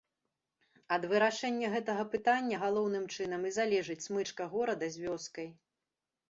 [0.95, 5.47] Ад вырашэння гэтага пытання галоўным чынам і залежыць смычка горада з вёскай.